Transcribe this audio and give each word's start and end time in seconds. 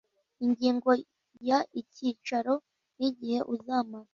Ingingo 0.45 0.89
ya 1.47 1.59
icyicaro 1.81 2.53
n 2.97 2.99
igihe 3.09 3.39
uzamara 3.55 4.09